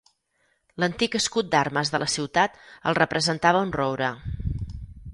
L'antic 0.83 1.17
escut 1.19 1.51
d'armes 1.51 1.93
de 1.97 2.01
la 2.05 2.09
ciutat 2.15 2.59
el 2.91 3.01
representava 3.03 3.65
un 3.71 3.79
roure. 3.81 4.13